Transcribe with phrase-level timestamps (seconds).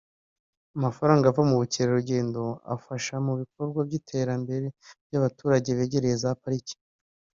[0.77, 4.67] amafaranga ava mu bukerarugendo agafasha mu bikorwa by’iterambere
[5.07, 6.75] by’abaturage begereye za Pariki